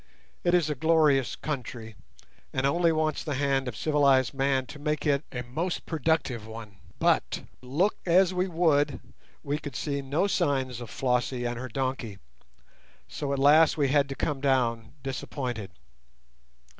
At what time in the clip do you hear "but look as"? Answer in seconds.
6.97-8.33